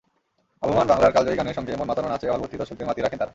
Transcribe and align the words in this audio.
আবহমান 0.63 0.87
বাংলার 0.87 1.11
কালজয়ী 1.11 1.37
গানের 1.37 1.53
সঙ্গে 1.53 1.79
মনমাতানো 1.79 2.07
নাচে 2.09 2.25
হলভর্তি 2.31 2.55
দর্শকদের 2.57 2.87
মাতিয়ে 2.87 3.05
রাখেন 3.05 3.19
তারা। 3.19 3.29